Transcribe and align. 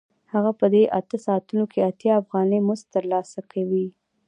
هغه 0.33 0.51
په 0.59 0.65
دې 0.73 0.83
اته 0.99 1.17
ساعتونو 1.25 1.63
کې 1.71 1.79
اتیا 1.89 2.13
افغانۍ 2.21 2.59
مزد 2.67 2.87
ترلاسه 2.95 3.39
کوي 3.51 3.85